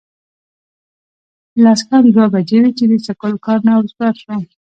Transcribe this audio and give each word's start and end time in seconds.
لس 1.63 1.79
کم 1.89 2.03
دوه 2.13 2.25
بجې 2.33 2.57
وې 2.63 2.71
چې 2.77 2.83
د 2.91 2.93
سکول 3.07 3.33
کار 3.45 3.59
نه 3.67 3.71
اوزګار 3.77 4.13
شو 4.21 4.31